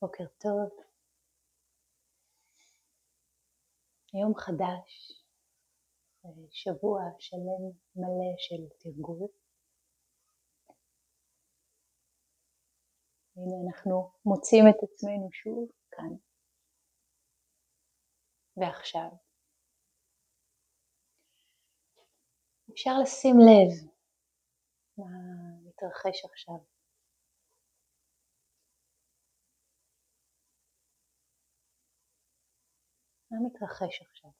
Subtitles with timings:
[0.00, 0.70] בוקר טוב.
[4.14, 5.22] יום חדש,
[6.50, 7.62] שבוע שלם
[7.96, 9.28] מלא של תרגול.
[13.36, 16.16] הנה אנחנו מוצאים את עצמנו שוב כאן
[18.56, 19.10] ועכשיו.
[22.72, 23.90] אפשר לשים לב
[24.98, 25.04] מה
[25.64, 26.77] מתרחש עכשיו.
[33.30, 34.30] מה מתרחש עכשיו?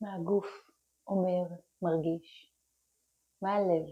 [0.00, 0.46] מה הגוף
[1.06, 2.52] אומר, מרגיש?
[3.42, 3.86] מה הלב?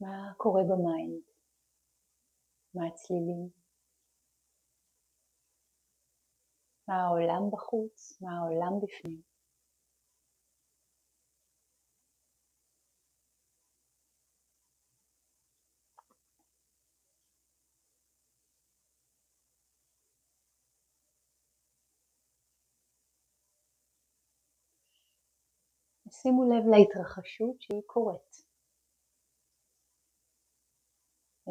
[0.00, 1.22] מה קורה במיינד?
[2.74, 3.48] מה הצלילים?
[6.88, 8.22] מה העולם בחוץ?
[8.22, 9.37] מה העולם בפנים?
[26.10, 28.48] שימו לב להתרחשות שהיא קורית.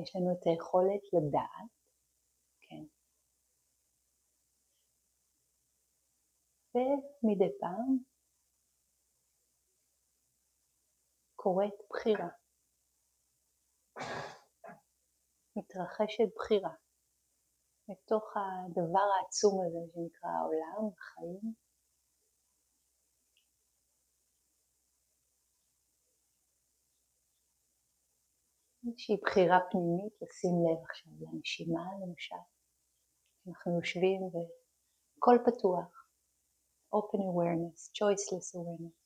[0.02, 1.72] יש לנו את היכולת לדעת,
[2.62, 2.86] כן.
[6.76, 7.98] ומדי פעם
[11.36, 12.30] קורית בחירה.
[15.56, 16.74] מתרחשת בחירה
[17.90, 21.67] מתוך הדבר העצום הזה שנקרא העולם, החיים.
[28.88, 32.44] איזושהי בחירה פנימית לשים לב עכשיו לנשימה למשל.
[33.48, 36.10] אנחנו יושבים וכל פתוח,
[36.96, 38.98] open awareness, choiceless awareness.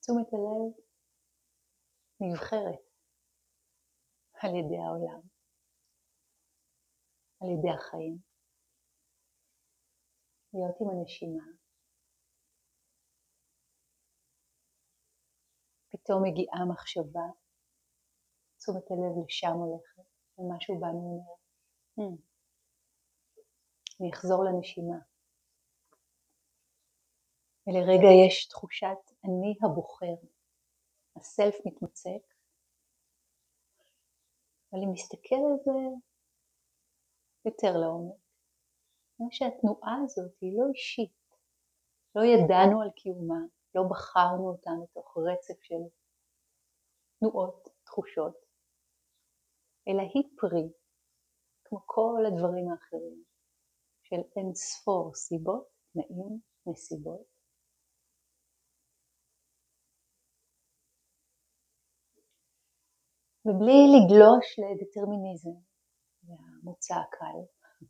[0.00, 0.72] תשומת הלב
[2.20, 2.84] נבחרת
[4.42, 5.20] על ידי העולם,
[7.40, 8.18] על ידי החיים.
[10.54, 11.44] להיות עם הנשימה.
[15.92, 17.39] פתאום מגיעה מחשבה
[18.70, 20.02] תשומת הלב לשם הולכת,
[20.38, 21.34] ומשהו בנו אומר,
[22.00, 22.16] hmm,
[24.00, 24.98] אני אחזור לנשימה.
[27.66, 30.16] ולרגע יש תחושת אני הבוחר,
[31.16, 32.24] הסלף מתמצק,
[34.72, 35.80] אבל אם נסתכל על זה
[37.44, 38.20] יותר לעומק,
[39.18, 41.36] מה שהתנועה הזאת היא לא אישית,
[42.14, 43.40] לא ידענו על קיומה,
[43.74, 45.82] לא בחרנו אותה מתוך רצף של
[47.18, 48.49] תנועות, תחושות,
[49.90, 50.68] אלא היא פרי,
[51.64, 53.24] כמו כל הדברים האחרים,
[54.02, 57.26] של אין ספור סיבות, תנאים, נסיבות.
[63.44, 65.58] ובלי לגלוש לדטרמיניזם,
[66.24, 67.38] והמוצא הקל,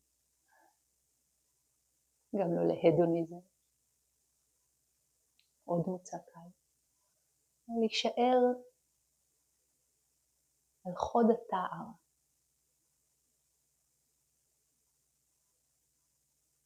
[2.38, 3.44] גם לא להדוניזם,
[5.64, 6.48] עוד מוצא קל,
[7.80, 8.69] להישאר
[10.90, 11.86] על חוד התער.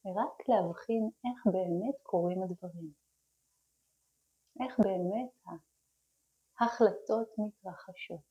[0.05, 2.93] ורק להבחין איך באמת קורים הדברים.
[4.59, 5.59] איך באמת
[6.59, 8.21] ההחלטות מתרחשות.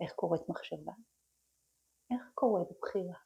[0.00, 0.92] איך קורית מחשבה?
[2.10, 3.18] איך קורית בחירה?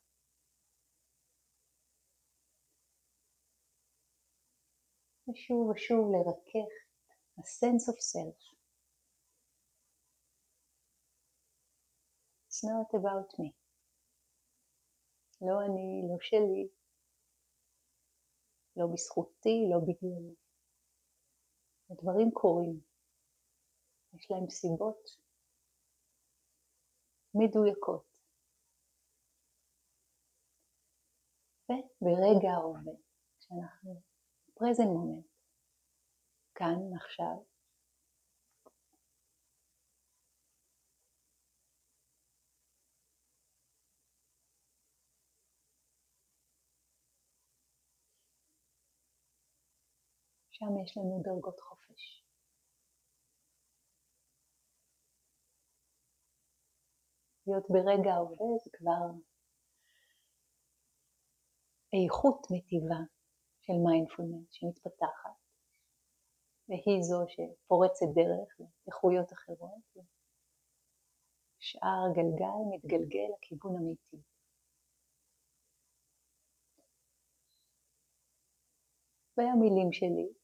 [5.28, 6.72] ושוב ושוב לרכך
[7.38, 8.49] ה-sense of self.
[12.60, 13.52] It's not about me.
[15.40, 16.68] לא אני, לא שלי,
[18.76, 20.34] לא בזכותי, לא בגללי.
[21.90, 22.80] הדברים קורים.
[24.14, 25.16] יש להם סיבות
[27.34, 28.20] מדויקות.
[31.70, 32.92] וברגע ההווה,
[33.38, 34.00] כשאנחנו
[34.58, 35.28] present moment,
[36.54, 37.36] כאן, עכשיו,
[50.60, 52.24] שם יש לנו דרגות חופש.
[57.46, 59.06] להיות ברגע ההווה זה כבר
[61.92, 63.00] איכות מטיבה
[63.60, 65.38] של מיינדפולנס שמתפתחת,
[66.68, 70.10] והיא זו שפורצת דרך לאיכויות אחרות.
[71.58, 74.20] שאר הגלגל מתגלגל לכיוון המיטיב.
[79.36, 80.39] והמילים שלי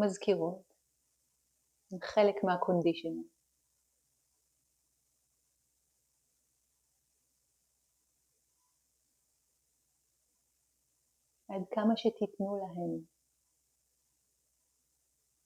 [0.00, 0.74] מזכירות
[1.92, 3.26] הם חלק מה conditioning.
[11.48, 13.04] עד כמה שתתנו להם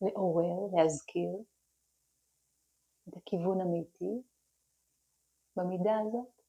[0.02, 1.32] לעורר, להזכיר
[3.08, 4.22] את הכיוון האמיתי,
[5.56, 6.40] במידה הזאת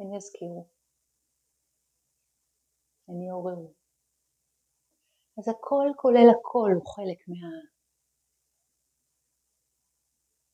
[0.00, 0.68] הם יזכירו,
[3.08, 3.77] הם יעוררו.
[5.38, 7.18] אז הכל כולל הכל הוא חלק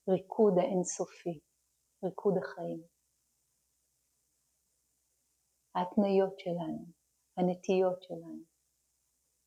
[0.06, 1.40] מהריקוד האינסופי,
[2.04, 2.82] ריקוד החיים.
[5.74, 6.84] ההתניות שלנו,
[7.36, 8.42] הנטיות שלנו,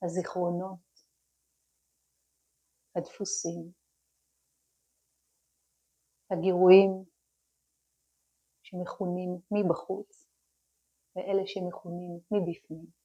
[0.04, 0.80] הזיכרונות,
[2.96, 3.72] הדפוסים,
[6.32, 6.92] הגירויים
[8.64, 10.28] שמכונים מבחוץ
[11.16, 12.97] ואלה שמכונים מבפנים.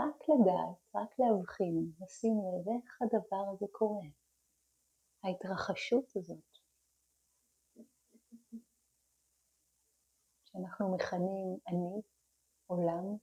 [0.00, 4.06] רק לדעת, רק להבחין, לשים לב איך הדבר הזה קורה.
[5.24, 6.58] ההתרחשות הזאת,
[10.44, 12.02] שאנחנו מכנים אני,
[12.66, 13.16] עולם,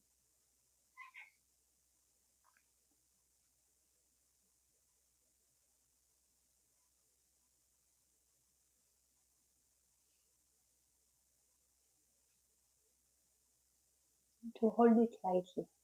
[14.60, 15.77] to hold it lightly.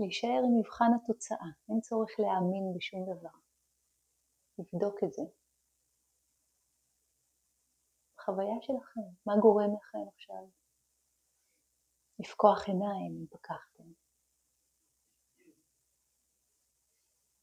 [0.00, 3.36] להישאר עם מבחן התוצאה, אין צורך להאמין בשום דבר.
[4.58, 5.22] לבדוק את זה.
[8.20, 10.48] חוויה שלכם, מה גורם לכם עכשיו?
[12.18, 13.84] לפקוח עיניים אם פקחתם.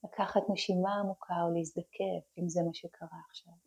[0.04, 3.67] לקחת נשימה עמוקה או להזדקף אם זה מה שקרה עכשיו.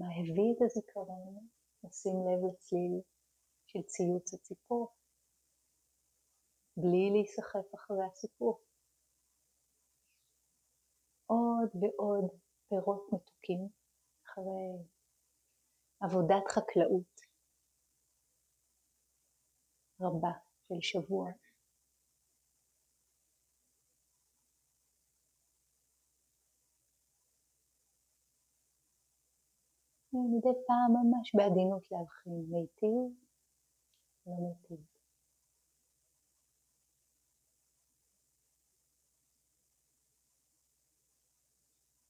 [0.00, 1.48] מה הביא את הזיכרון?
[1.84, 3.00] לשים לב לצליל
[3.66, 4.94] של ציוץ הציפור,
[6.76, 8.60] בלי להיסחף אחרי הסיפור.
[11.26, 12.30] עוד ועוד
[12.68, 13.68] פירות מתוקים
[14.26, 14.84] אחרי
[16.00, 17.20] עבודת חקלאות
[20.00, 20.32] רבה
[20.68, 21.30] של שבוע.
[30.12, 33.26] מדי פעם ממש בעדינות להבחין מיטיב,
[34.26, 34.86] לא מיטיב.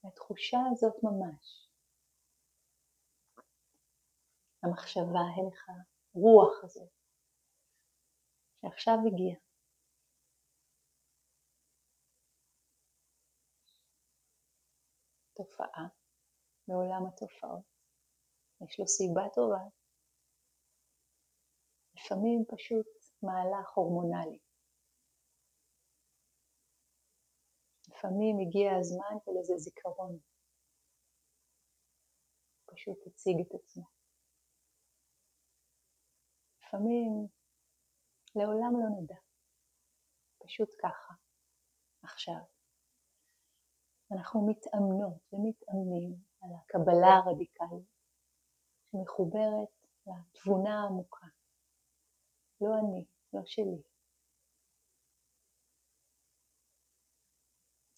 [0.05, 1.69] התחושה הזאת ממש,
[4.63, 6.91] המחשבה, הלך הרוח הזאת,
[8.61, 9.37] שעכשיו הגיע.
[15.35, 15.87] תופעה
[16.69, 17.80] מעולם התופעות.
[18.65, 19.65] יש לו סיבה טובה.
[21.95, 22.87] לפעמים פשוט
[23.23, 24.39] מהלך הורמונלי.
[27.89, 30.19] לפעמים הגיע הזמן של איזה זיכרון.
[32.67, 33.85] פשוט הציג את עצמו.
[36.59, 37.27] לפעמים
[38.37, 39.21] לעולם לא נדע.
[40.45, 41.15] פשוט ככה,
[42.03, 42.43] עכשיו.
[44.13, 48.00] אנחנו מתאמנות ומתאמנים על הקבלה הרדיקלית
[48.91, 49.69] שמחוברת
[50.07, 51.27] לתבונה העמוקה.
[52.61, 53.83] לא אני, לא שלי.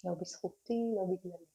[0.04, 1.46] לא בזכותי, לא בגללי.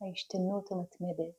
[0.00, 1.34] ההשתנות המתמדת,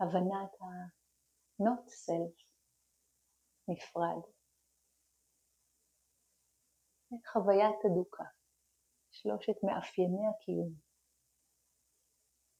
[0.00, 2.44] הבנת ה-not self
[3.68, 4.41] נפרד,
[7.32, 8.24] חוויית הדוקה,
[9.10, 10.74] שלושת מאפייני הקיום,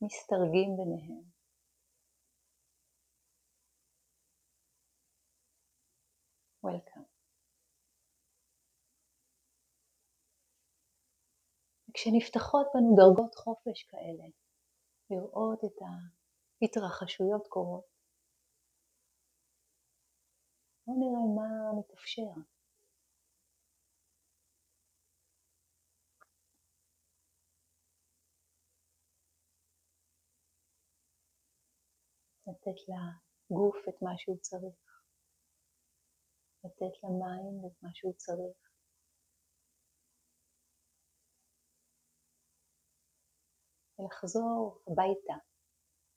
[0.03, 1.33] מסתרגים ביניהם.
[6.67, 7.13] Welcome.
[11.89, 14.27] וכשנפתחות בנו דרגות חופש כאלה,
[15.11, 15.79] לראות את
[16.63, 17.93] ההתרחשויות קורות,
[20.87, 22.52] בואו נראה מה מתאפשר.
[32.53, 32.81] לתת
[33.51, 35.03] לגוף את מה שהוא צריך,
[36.65, 38.57] לתת למים את מה שהוא צריך.
[43.99, 45.35] ולחזור הביתה,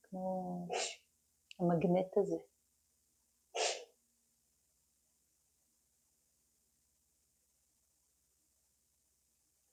[0.03, 0.67] כמו
[1.59, 2.37] המגנט הזה.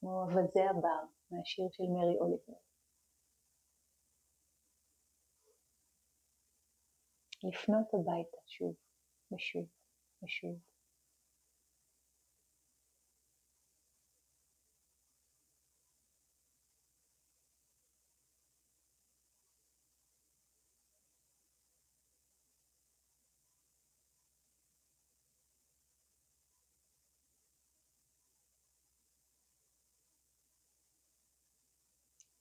[0.01, 2.72] כמו אווזי הבר מהשיר של מרי אוליבר.
[7.45, 8.75] לפנות הביתה שוב
[9.33, 9.67] ושוב
[10.23, 10.59] ושוב.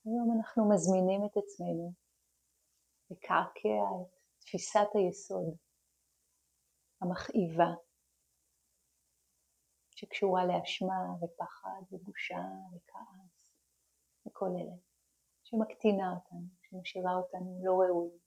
[0.05, 1.93] היום אנחנו מזמינים את עצמנו
[3.11, 3.69] לקעקע
[4.01, 5.57] את תפיסת היסוד
[7.01, 7.71] המכאיבה
[9.95, 12.41] שקשורה לאשמה ופחד ובושה
[12.73, 13.51] וכעס
[14.27, 14.77] וכל אלה,
[15.43, 18.19] שמקטינה אותנו, שמשאירה אותנו לא ראויים.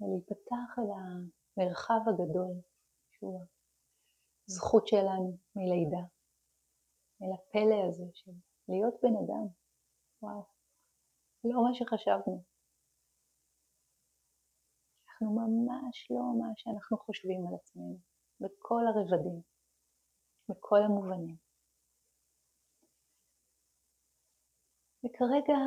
[0.00, 2.54] ולהיפתח אל המרחב הגדול
[3.10, 3.46] שהוא
[4.48, 6.04] הזכות שלנו מלידה,
[7.22, 8.32] אל הפלא הזה של
[8.68, 9.46] להיות בן אדם.
[10.22, 10.42] וואו,
[11.44, 12.47] לא מה שחשבנו.
[15.22, 17.98] אנחנו ממש לא מה שאנחנו חושבים על עצמנו,
[18.40, 19.42] בכל הרבדים,
[20.48, 21.36] בכל המובנים.
[25.04, 25.58] וכרגע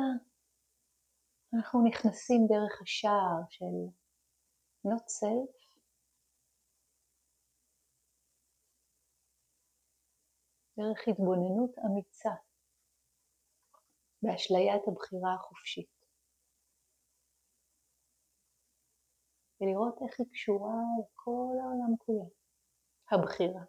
[1.54, 3.74] אנחנו נכנסים דרך השער של
[4.86, 5.52] not self,
[10.76, 12.34] דרך התבוננות אמיצה
[14.22, 16.01] באשליית הבחירה החופשית.
[19.62, 22.30] ולראות איך היא קשורה לכל העולם כולו,
[23.10, 23.62] הבחירה.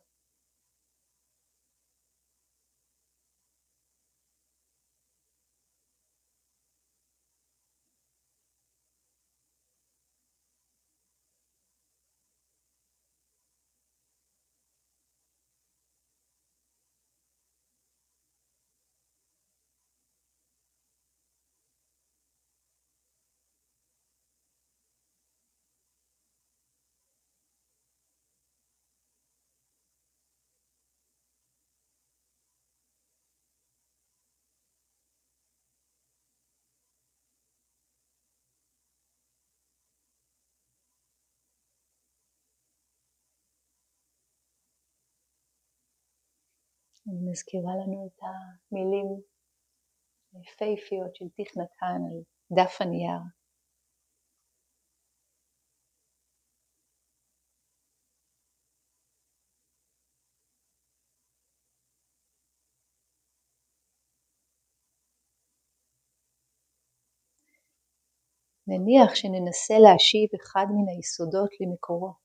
[47.07, 49.21] אני מזכירה לנו את המילים
[50.33, 53.19] היפהפיות של תיך נתן על דף הנייר.
[68.67, 72.22] נניח שננסה להשיב אחד מן היסודות למקורו.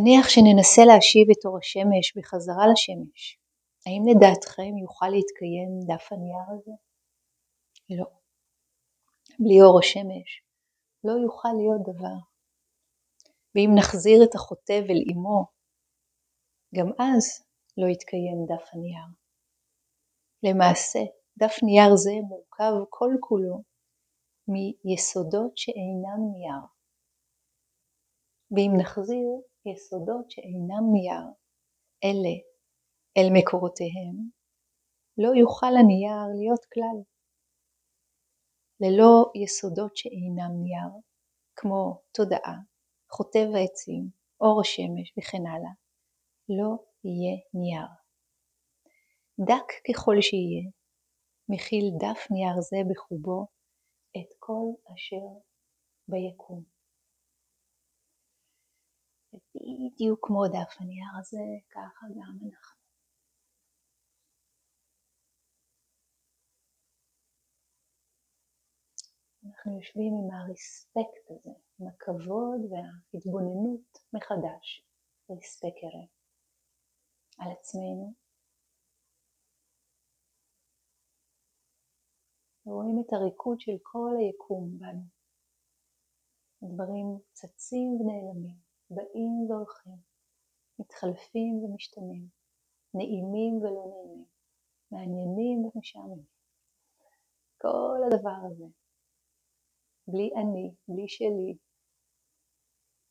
[0.00, 3.38] נניח שננסה להשיב את אור השמש בחזרה לשמש,
[3.86, 6.74] האם לדעתכם יוכל להתקיים דף הנייר הזה?
[7.90, 8.06] לא.
[9.38, 10.28] בלי אור השמש
[11.04, 12.18] לא יוכל להיות דבר.
[13.54, 15.44] ואם נחזיר את החוטא אל אמו,
[16.74, 17.24] גם אז
[17.76, 19.08] לא יתקיים דף הנייר.
[20.42, 20.98] למעשה,
[21.38, 23.62] דף נייר זה מורכב כל כולו
[24.48, 26.62] מיסודות שאינם נייר.
[28.50, 29.28] ואם נחזיר
[29.66, 31.26] יסודות שאינם נייר,
[32.04, 32.34] אלה
[33.16, 34.16] אל מקורותיהם,
[35.18, 36.98] לא יוכל הנייר להיות כלל.
[38.80, 40.92] ללא יסודות שאינם נייר,
[41.56, 42.58] כמו תודעה,
[43.10, 45.74] חוטב העצים, אור השמש וכן הלאה,
[46.48, 46.70] לא
[47.04, 47.90] יהיה נייר.
[49.40, 50.70] דק ככל שיהיה,
[51.48, 53.46] מכיל דף נייר זה בחובו
[54.16, 55.26] את כל אשר
[56.08, 56.75] ביקום.
[59.66, 62.76] בדיוק כמו דף הנייר הזה, ככה גם אנחנו.
[69.44, 74.86] אנחנו יושבים עם הרספקט הזה, עם הכבוד וההתבוננות מחדש,
[75.30, 76.06] רספקרם,
[77.38, 78.14] על עצמנו.
[82.66, 85.04] ורואים את הריקוד של כל היקום בנו.
[86.62, 88.65] הדברים צצים ונעלמים.
[88.90, 89.96] באים והולכים,
[90.78, 92.28] מתחלפים ומשתנים,
[92.94, 94.24] נעימים ולא נעימים,
[94.90, 96.24] מעניינים ומשעממים.
[97.58, 98.64] כל הדבר הזה,
[100.08, 101.56] בלי אני, בלי שלי,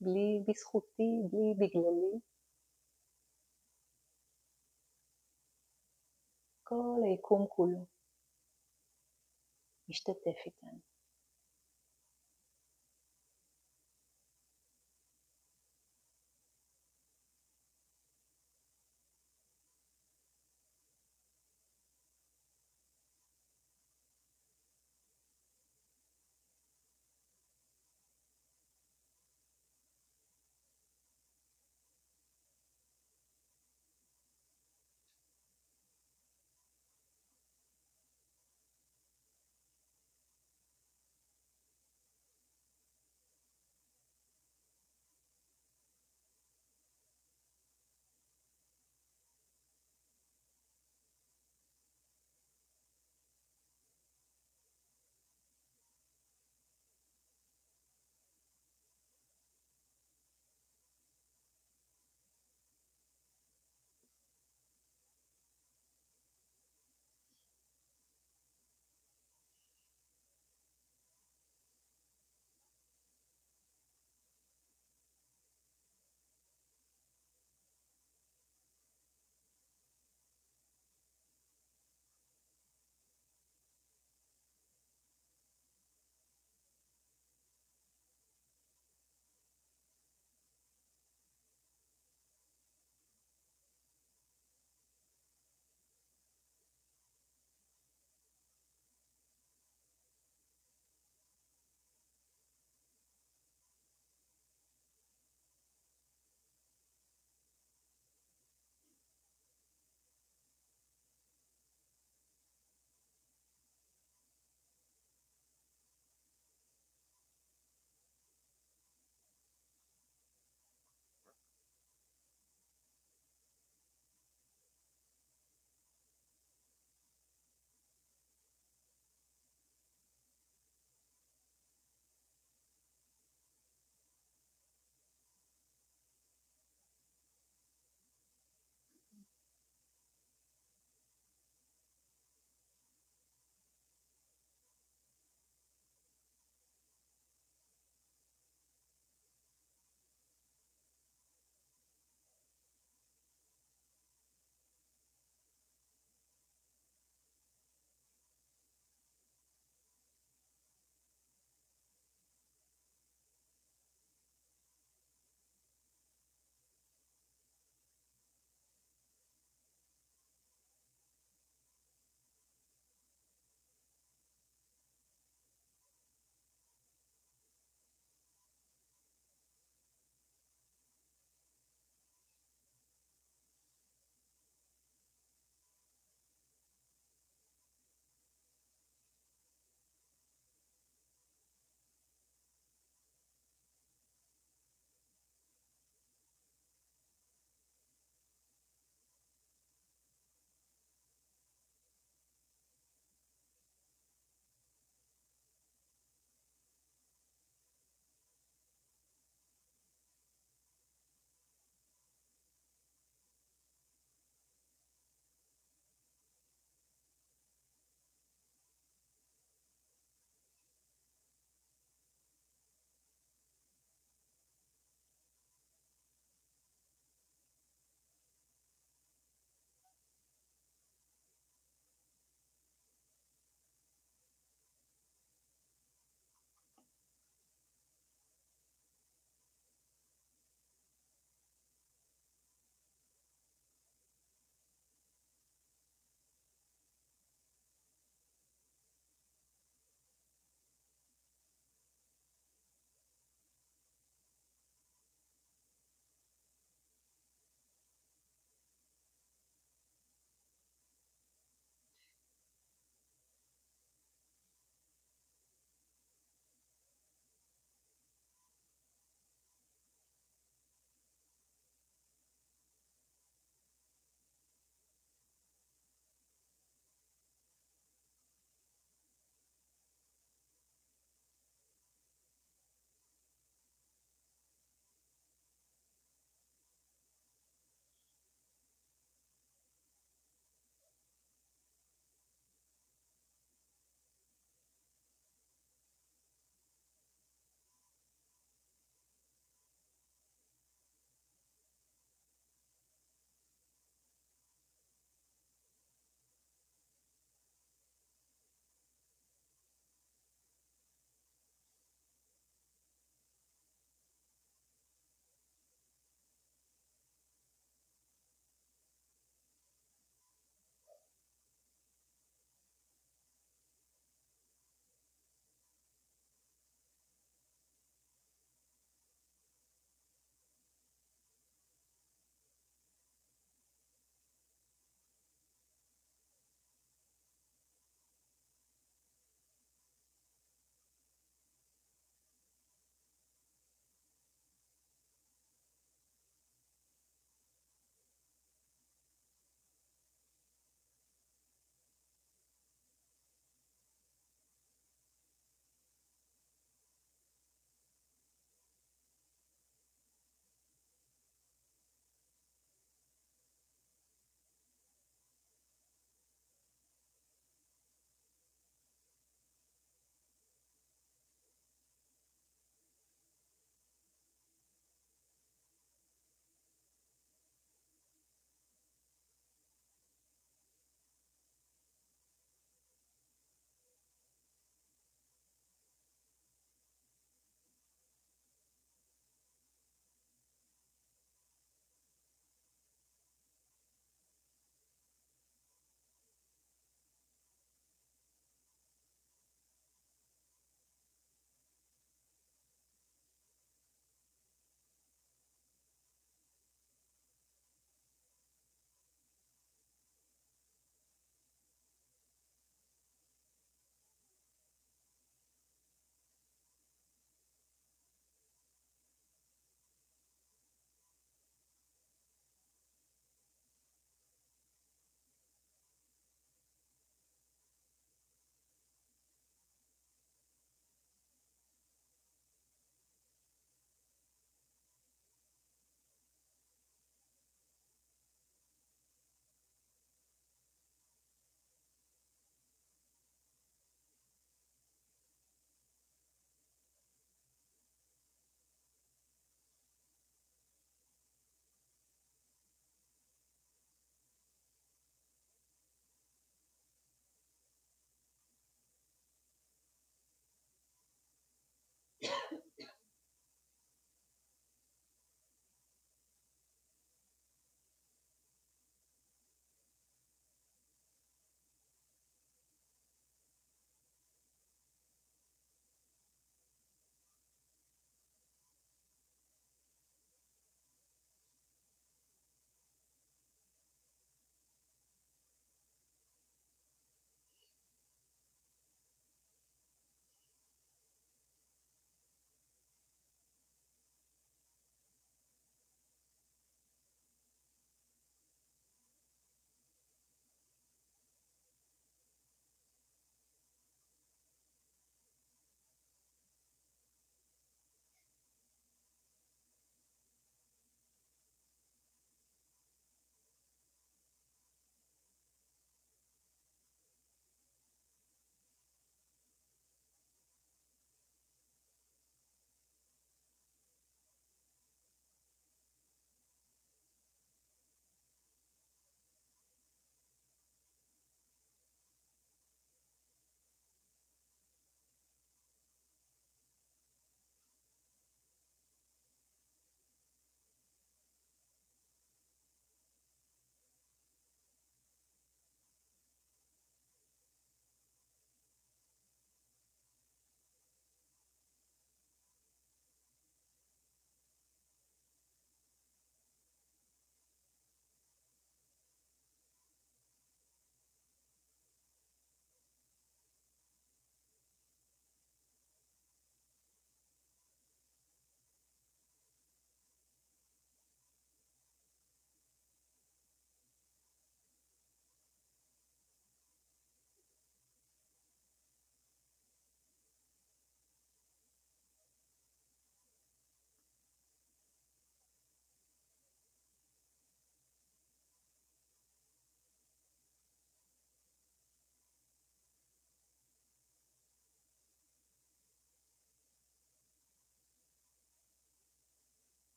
[0.00, 2.20] בלי בזכותי, בלי בגללי,
[6.62, 7.84] כל היקום כולו
[9.88, 10.89] משתתף איתנו.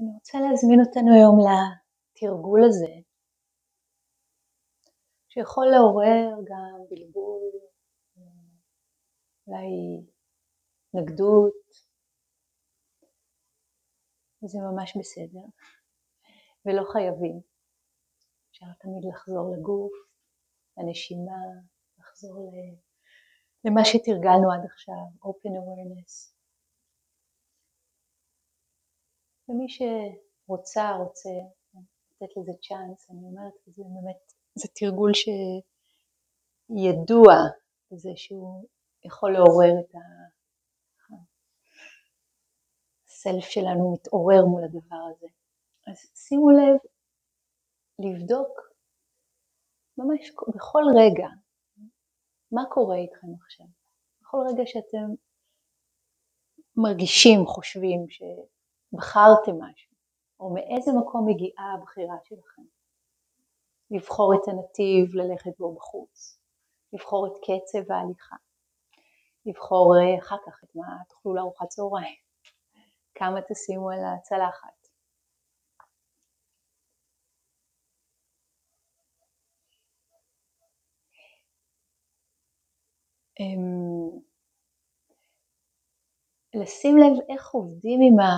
[0.00, 2.94] אני רוצה להזמין אותנו היום לתרגול הזה,
[5.28, 7.50] שיכול לעורר גם בלבול,
[9.46, 9.70] אולי
[10.94, 11.66] נגדות,
[14.42, 15.46] וזה ממש בסדר,
[16.66, 17.40] ולא חייבים.
[18.50, 19.92] אפשר תמיד לחזור לגוף,
[20.76, 21.42] לנשימה,
[21.98, 22.52] לחזור
[23.64, 26.39] למה שתרגלנו עד עכשיו, open awareness.
[29.50, 31.30] ומי שרוצה, רוצה
[31.74, 35.12] לתת לזה צ'אנס, אני אומרת, זה באמת, זה תרגול
[36.70, 37.34] שידוע
[37.90, 38.68] בזה שהוא
[39.04, 39.94] יכול לעורר את
[43.08, 45.26] הסלף שלנו מתעורר מול הדבר הזה.
[45.86, 46.76] אז שימו לב
[47.98, 48.70] לבדוק
[49.98, 51.28] ממש בכל רגע
[52.52, 53.66] מה קורה איתכם עכשיו.
[54.20, 55.14] בכל רגע שאתם
[56.76, 58.08] מרגישים, חושבים
[58.90, 59.92] שבחרתם משהו,
[60.40, 62.62] או מאיזה מקום מגיעה הבחירה שלכם.
[63.90, 66.38] לבחור את הנתיב ללכת בו בחוץ,
[66.92, 68.36] לבחור את קצב ההליכה,
[69.46, 72.16] לבחור אה, אחר כך את מה תאכלו לארוחת צהריים,
[73.14, 74.80] כמה תשימו על הצלחת.
[83.40, 84.29] אמ,
[86.54, 88.30] לשים לב איך עובדים עם, ה,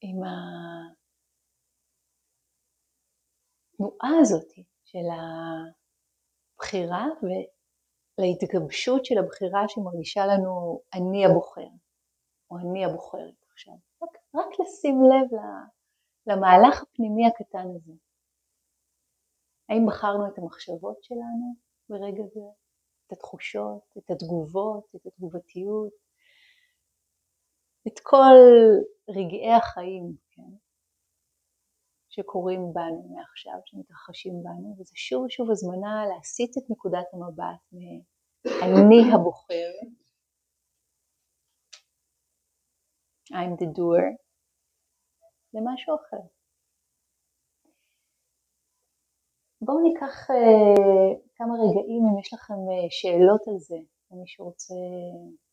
[0.00, 0.16] עם
[3.72, 4.52] התנועה הזאת
[4.84, 5.06] של
[6.56, 7.06] הבחירה
[8.18, 11.68] ולהתגבשות של הבחירה שמרגישה לנו אני הבוחר
[12.50, 13.74] או אני הבוחרת עכשיו.
[14.02, 15.38] רק, רק לשים לב
[16.26, 17.92] למהלך הפנימי הקטן הזה.
[19.68, 21.54] האם בחרנו את המחשבות שלנו
[21.88, 22.40] ברגע זה?
[23.06, 25.92] את התחושות, את התגובות, את התגובתיות,
[27.88, 28.36] את כל
[29.10, 30.52] רגעי החיים כן,
[32.08, 39.70] שקורים בנו מעכשיו, שמתרחשים בנו, וזה שוב ושוב הזמנה להסיט את נקודת המבט מ"אני הבוחר",
[43.32, 44.06] I'm the doer,
[45.54, 46.22] למשהו אחר.
[49.60, 53.76] בואו ניקח uh, כמה רגעים אם יש לכם uh, שאלות על זה,
[54.14, 54.74] אם מישהו רוצה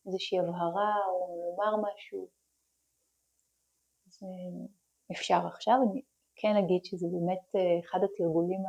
[0.06, 2.28] איזושהי הבהרה או לומר משהו,
[4.06, 4.18] אז
[5.12, 5.74] אפשר עכשיו.
[5.92, 6.02] אני
[6.36, 8.60] כן אגיד שזה באמת uh, אחד התרגולים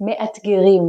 [0.00, 0.84] המאתגרים,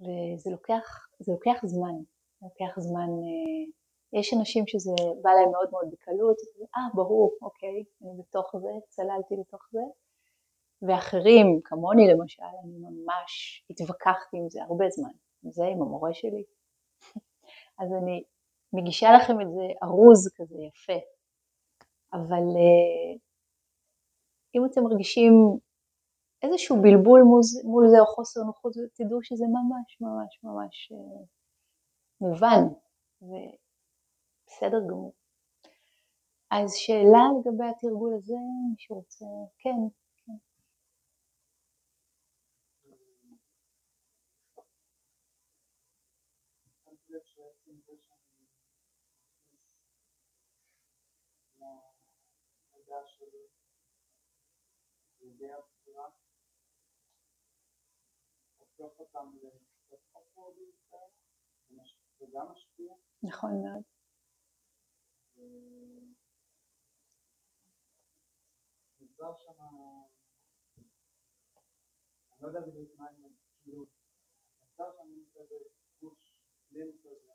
[0.00, 1.96] וזה לוקח, לוקח זמן,
[2.42, 3.70] לוקח זמן, uh,
[4.18, 6.36] יש אנשים שזה בא להם מאוד מאוד בקלות,
[6.76, 9.80] אה ברור, אוקיי, אני בתוך זה, צללתי לתוך זה,
[10.82, 15.10] ואחרים, כמוני למשל, אני ממש התווכחתי עם זה הרבה זמן,
[15.50, 16.44] זה, עם המורה שלי.
[17.78, 18.22] אז אני
[18.72, 20.98] מגישה לכם את זה ארוז כזה יפה,
[22.12, 23.18] אבל uh,
[24.54, 25.32] אם אתם מרגישים
[26.42, 27.22] איזשהו בלבול
[27.64, 31.26] מול זה או חוסר נוחות, תדעו שזה ממש ממש ממש uh,
[32.20, 32.62] מובן
[33.22, 35.12] ובסדר גמור.
[36.50, 38.34] אז שאלה לגבי התרגול הזה,
[38.70, 39.26] מישהו רוצה,
[39.58, 39.97] כן.
[55.20, 56.10] לידי הבחירה,
[58.58, 61.06] הופך אותם לקצת פחות ביותר,
[62.20, 62.94] וגם משפיע.
[63.22, 63.82] נכון מאוד.
[69.00, 69.60] נוצר שם,
[72.32, 73.86] אני לא יודע בדיוק מה עם הכאילו,
[74.60, 75.24] נוצר שם מין
[76.78, 77.32] פנים כזה,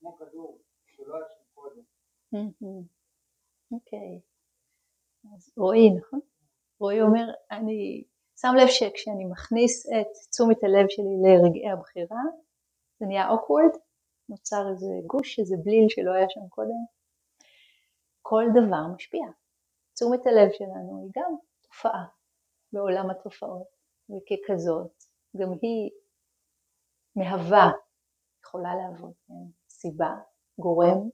[0.00, 1.82] כמו כדור, שלא היה שם קודם.
[3.72, 4.20] אוקיי.
[5.34, 6.20] אז רועי, נכון?
[6.80, 8.04] רועי אומר, אני
[8.40, 12.22] שם לב שכשאני מכניס את תשומת הלב שלי לרגעי הבחירה,
[12.98, 13.78] זה נהיה awkward,
[14.28, 16.82] נוצר איזה גוש, איזה בליל שלא היה שם קודם.
[18.22, 19.26] כל דבר משפיע.
[19.94, 22.04] תשומת הלב שלנו היא גם תופעה
[22.72, 23.68] בעולם התופעות,
[24.10, 25.04] וככזאת
[25.36, 25.90] גם היא
[27.16, 27.70] מהווה,
[28.52, 29.34] יכולה להוות, כן?
[29.68, 30.14] סיבה,
[30.58, 31.08] גורם,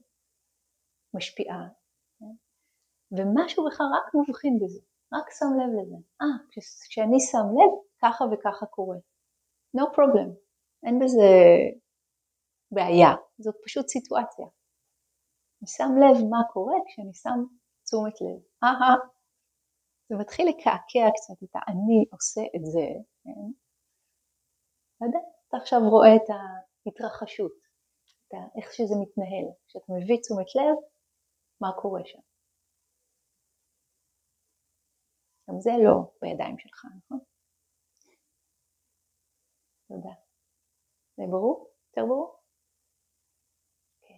[1.15, 1.69] משפיעה,
[2.19, 2.35] כן?
[3.13, 4.81] ומשהו בכלל רק מבחין בזה.
[5.13, 5.97] רק שם לב לזה.
[6.23, 7.73] אה, כשאני שם לב,
[8.03, 8.97] ככה וככה קורה.
[9.77, 10.29] No problem.
[10.87, 11.29] אין בזה
[12.71, 14.47] בעיה, זאת פשוט סיטואציה.
[15.61, 17.39] אני שם לב מה קורה כשאני שם
[17.85, 18.41] תשומת לב.
[18.65, 18.97] אהה,
[20.09, 22.87] זה מתחיל לקעקע קצת את ה"אני עושה את זה",
[23.25, 23.49] כן?
[25.03, 25.19] יודע,
[25.49, 26.31] אתה עכשיו רואה את
[26.87, 27.53] ההתרחשות,
[28.29, 29.47] את איך שזה מתנהל.
[29.69, 30.77] כשאתה מביא תשומת לב,
[31.61, 32.21] מה קורה שם.
[35.49, 37.19] גם זה לא בידיים שלך, נכון?
[39.89, 40.15] תודה.
[41.17, 41.71] זה ברור?
[41.89, 42.41] יותר ברור?
[44.03, 44.17] כן,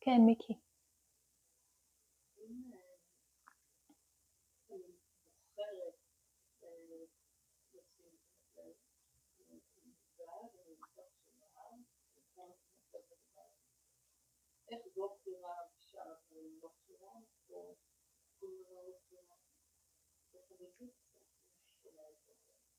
[0.00, 0.65] כן מיקי.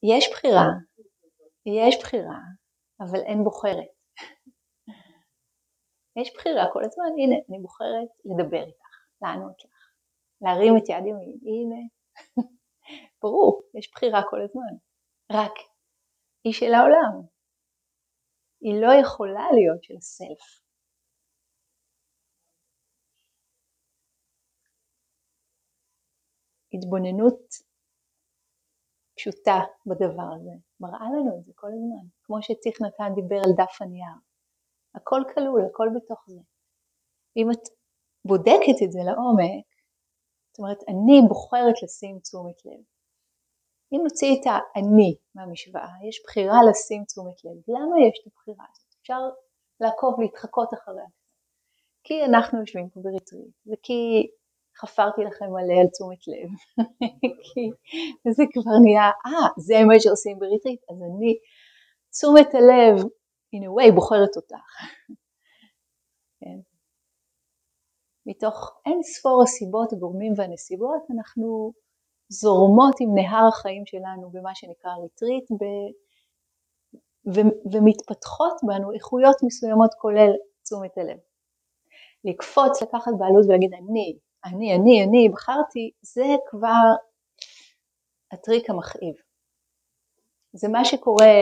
[0.04, 0.68] יש בחירה,
[1.66, 2.40] יש בחירה,
[3.00, 3.98] אבל אין בוחרת.
[6.22, 8.88] יש בחירה כל הזמן, הנה, אני בוחרת לדבר איתך,
[9.22, 9.92] לענות לך,
[10.42, 11.82] להרים את יד ימין, הנה.
[13.24, 14.74] ברור, יש בחירה כל הזמן,
[15.32, 15.54] רק
[16.44, 17.28] היא של העולם.
[18.62, 20.68] היא לא יכולה להיות של סלף.
[26.74, 27.67] התבוננות
[29.18, 33.82] פשוטה בדבר הזה, מראה לנו את זה כל הזמן, כמו שציך נתן דיבר על דף
[33.82, 34.18] הנייר.
[34.96, 36.42] הכל כלול, הכל בתוך זה.
[37.38, 37.64] אם את
[38.26, 39.66] בודקת את זה לעומק,
[40.48, 42.84] זאת אומרת, אני בוחרת לשים תשומת לב.
[43.94, 47.58] אם נוציא את האני מהמשוואה, יש בחירה לשים תשומת לב.
[47.68, 48.96] למה יש את הבחירה הזאת?
[49.02, 49.22] אפשר
[49.80, 51.10] לעקוב, להתחקות אחריה.
[52.04, 54.28] כי אנחנו יושבים פה ב retreat, וכי
[54.82, 56.50] חפרתי לכם מלא על תשומת לב,
[57.46, 57.72] כי
[58.32, 61.38] זה כבר נהיה, אה, זה מה שעושים ב retreat, אז אני,
[62.12, 62.96] תשומת הלב,
[63.56, 64.66] in a way, בוחרת אותך.
[66.40, 66.60] כן.
[68.26, 71.74] מתוך אין ספור הסיבות, הגורמים והנסיבות, אנחנו
[72.30, 75.64] זורמות עם נהר החיים שלנו במה שנקרא retreat, ב...
[77.34, 80.32] ו- ומתפתחות בנו איכויות מסוימות כולל
[80.64, 81.18] תשומת הלב.
[82.24, 86.88] לקפוץ, לקחת בעלות ולהגיד אני, אני, אני, אני, בחרתי, זה כבר
[88.32, 89.16] הטריק המכאיב.
[90.54, 91.36] זה מה שקורה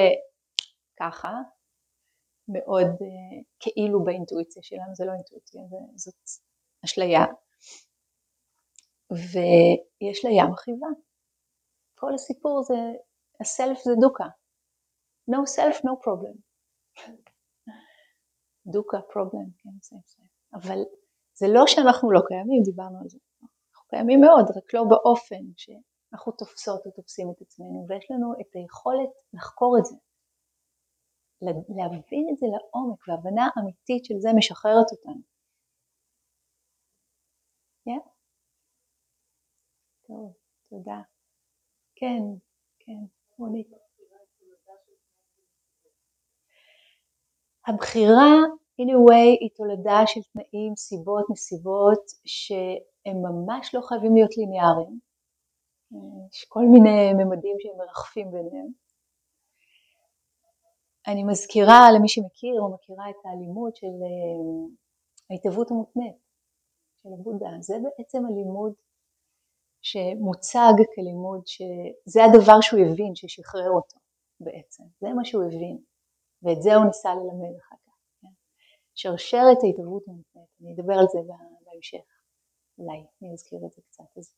[1.00, 1.32] ככה,
[2.48, 6.16] מאוד uh, כאילו באינטואיציה שלנו, זה לא אינטואיציה, זה, זאת
[6.86, 7.26] אשליה.
[9.12, 10.88] ויש לה ים מכאיבה.
[11.96, 12.76] כל הסיפור זה,
[13.42, 14.26] הסלף זה דוקה.
[15.32, 16.38] No self, no problem.
[18.74, 20.24] דוקה, problem, כן, זה, זה.
[20.54, 20.80] אבל
[21.40, 23.18] זה לא שאנחנו לא קיימים, דיברנו על זה.
[23.72, 28.56] אנחנו קיימים מאוד, רק לא באופן שאנחנו תופסות או תופסים את עצמנו, ויש לנו את
[28.56, 29.96] היכולת לחקור את זה.
[31.78, 35.22] להבין את זה לעומק, והבנה אמיתית של זה משחררת אותנו.
[37.90, 38.10] Yeah?
[40.08, 40.34] טוב,
[40.70, 41.02] תודה.
[41.96, 42.22] כן,
[42.80, 43.00] כן,
[43.38, 43.68] רונית.
[47.68, 48.34] הבחירה
[48.82, 55.00] in a way היא תולדה של תנאים, סיבות, נסיבות שהם ממש לא חייבים להיות ליניאריים.
[56.34, 58.72] יש כל מיני ממדים שהם מרחפים ביניהם.
[61.08, 64.68] אני מזכירה למי שמכיר או מכירה את הלימוד של אה,
[65.30, 66.16] ההתהוות המותנית
[66.98, 67.50] של הבודה.
[67.60, 68.74] זה בעצם הלימוד
[69.82, 73.98] שמוצג כלימוד שזה הדבר שהוא הבין ששחרר אותו
[74.40, 75.78] בעצם, זה מה שהוא הבין
[76.44, 77.85] ואת זה הוא ניסה ללמד אחר?
[78.96, 81.20] שרשרת ההתהוות המותנית, אני אדבר על זה
[81.66, 82.06] בהמשך,
[82.78, 84.18] אולי אני אזכיר את זה קצת.
[84.18, 84.36] אז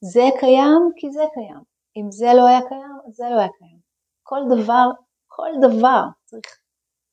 [0.00, 1.62] זה קיים כי זה קיים,
[1.96, 3.78] אם זה לא היה קיים אז זה לא היה קיים.
[4.22, 4.86] כל דבר,
[5.26, 6.58] כל דבר צריך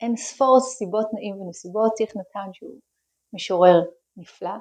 [0.01, 2.79] אין ספור סיבות נעים ונסיבות, צריך נתן שהוא
[3.33, 3.79] משורר
[4.17, 4.57] נפלא,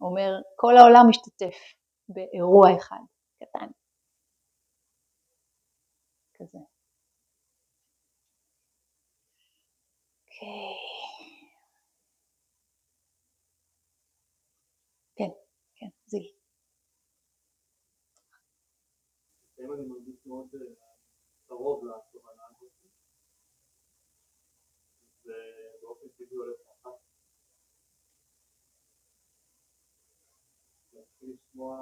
[0.00, 1.56] אומר כל העולם משתתף
[2.08, 3.00] באירוע אחד
[3.42, 3.66] קטן.
[6.34, 6.58] כזה.
[10.20, 10.92] אוקיי.
[15.16, 15.30] כן,
[15.76, 16.32] כן, זיל.
[19.58, 20.74] אם אני מרגיש מאוד אה,
[21.46, 22.72] קרוב לתובנה הזאת,
[25.24, 26.90] ובאופן טבעי הולך אחת.
[31.22, 31.76] לשמוע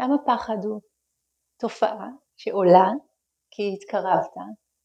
[0.00, 0.80] גם הפחד הוא
[1.60, 2.88] תופעה שעולה
[3.50, 4.34] כי התקרבת,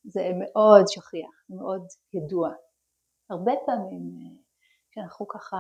[0.03, 1.82] זה מאוד שכיח, מאוד
[2.13, 2.49] ידוע.
[3.29, 4.43] הרבה פעמים אה,
[4.91, 5.57] כשאנחנו ככה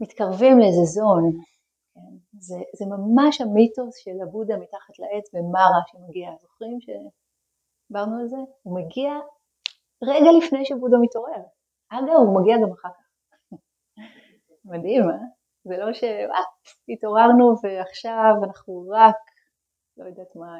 [0.00, 1.24] מתקרבים לאיזה זון,
[1.94, 8.36] כן, זה, זה ממש המיתוס של הבודה מתחת לעץ במרה שמגיע, זוכרים שדיברנו על זה?
[8.62, 9.10] הוא מגיע
[10.02, 11.42] רגע לפני שבודה מתעורר.
[11.88, 13.58] אגב, הוא מגיע גם אחר כך.
[14.70, 15.16] מדהים, אה?
[15.64, 16.04] זה לא ש...
[16.88, 19.16] התעוררנו ועכשיו אנחנו רק,
[19.96, 20.58] לא יודעת מה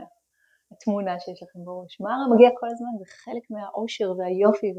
[0.72, 2.00] התמונה שיש לכם בראש.
[2.00, 4.72] מרה מגיע כל הזמן, זה חלק מהאושר והיופי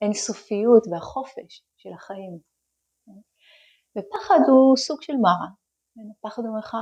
[0.00, 2.53] האינסופיות והחופש של החיים.
[3.98, 5.48] ופחד הוא סוג של מרה.
[6.18, 6.76] הפחד אומר לך,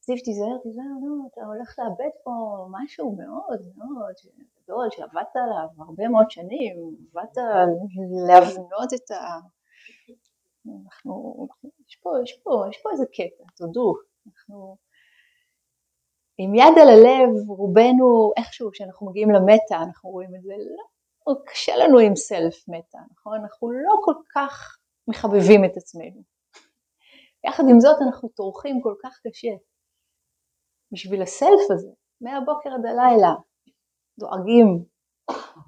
[0.00, 2.30] זיו תיזהר, תיזהר, נו, אתה הולך לאבד פה
[2.70, 4.14] משהו מאוד מאוד
[4.62, 6.76] גדול שעבדת עליו הרבה מאוד שנים,
[7.10, 7.38] עבדת
[8.28, 9.38] להבנות את ה...
[10.84, 11.46] אנחנו,
[11.88, 13.94] יש פה, יש פה, יש פה איזה קטע, תודו,
[14.26, 14.76] אנחנו
[16.38, 20.52] עם יד על הלב, רובנו איכשהו כשאנחנו מגיעים למטה, אנחנו רואים את זה,
[21.26, 23.40] לא, קשה לנו עם סלף מטה, נכון?
[23.42, 26.33] אנחנו לא כל כך מחבבים את עצמנו.
[27.44, 29.54] יחד עם זאת אנחנו טורחים כל כך קשה
[30.92, 31.90] בשביל הסלף הזה,
[32.20, 33.34] מהבוקר עד הלילה,
[34.18, 34.84] דואגים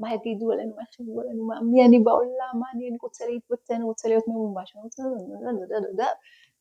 [0.00, 3.72] מה יגידו עלינו, מה יחשבו עלינו, מה, מי אני בעולם, מה אני, אני רוצה להתבטא,
[3.72, 5.02] אני רוצה להיות ממומש, אני רוצה...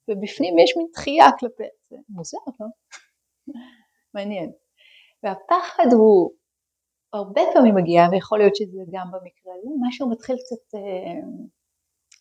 [0.09, 1.97] ובפנים יש מין דחייה כלפי זה.
[2.09, 2.67] מוזר, לא?
[4.13, 4.51] מעניין.
[5.23, 6.31] והפחד הוא
[7.13, 11.21] הרבה פעמים מגיע, ויכול להיות שזה גם במקרה הזה, משהו מתחיל קצת אה,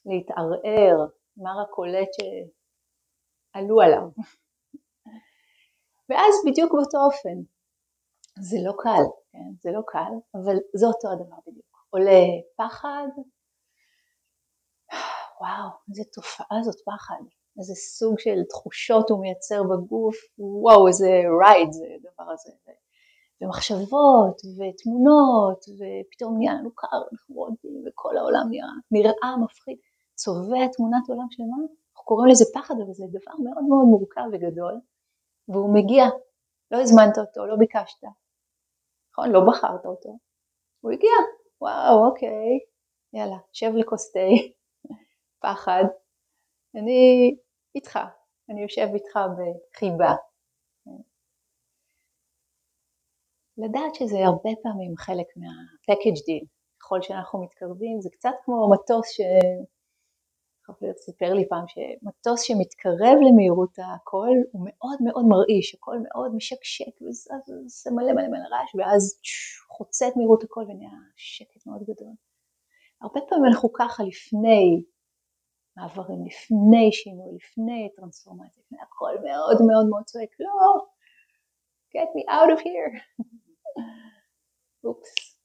[0.07, 2.09] להתערער, מר הקולט
[3.55, 4.09] שעלו עליו.
[6.09, 7.39] ואז בדיוק באותו אופן,
[8.41, 9.53] זה לא קל, כן?
[9.63, 11.87] זה לא קל, אבל זה אותו הדבר בדיוק.
[11.91, 12.25] עולה
[12.57, 13.09] פחד,
[15.41, 17.23] וואו, איזה תופעה זאת פחד,
[17.59, 21.09] איזה סוג של תחושות הוא מייצר בגוף, וואו, איזה
[21.41, 22.51] רייד זה הדבר הזה.
[23.41, 29.77] ומחשבות ותמונות, ופתאום נהיה לנו קר, אנחנו רודים, וכל העולם נראה, נראה מפחיד,
[30.15, 31.57] צובע תמונת עולם שלמה,
[32.05, 34.75] אנחנו קוראים לזה פחד, אבל זה דבר מאוד מאוד מורכב וגדול,
[35.49, 36.05] והוא מגיע,
[36.71, 38.05] לא הזמנת אותו, לא ביקשת,
[39.13, 39.31] נכון?
[39.33, 40.19] לא בחרת אותו,
[40.81, 41.17] הוא הגיע,
[41.61, 42.59] וואו, אוקיי,
[43.13, 44.29] יאללה, שב לכוס תה,
[45.43, 45.85] פחד,
[46.75, 47.01] אני
[47.75, 47.99] איתך,
[48.51, 50.13] אני יושב איתך בחיבה.
[53.59, 56.47] לדעת שזה הרבה פעמים חלק מה-package deal,
[56.81, 59.21] ככל שאנחנו מתקרבים, זה קצת כמו מטוס ש...
[60.67, 67.03] חבר סיפר לי פעם שמטוס שמתקרב למהירות הקול הוא מאוד מאוד מרעיש, הקול מאוד משקשק
[67.03, 69.21] וזה מלא מלא מלא רעש ואז
[69.69, 72.15] חוצה את מהירות הקול ונהיה שקט מאוד גדול.
[73.03, 74.85] הרבה פעמים אנחנו ככה לפני
[75.77, 80.87] מעברים, לפני שינוי, לפני טרנספורמציה, לפני הכל מאוד מאוד מאוד צועק, לא,
[81.95, 82.93] get me out of here.
[84.85, 85.39] אופס.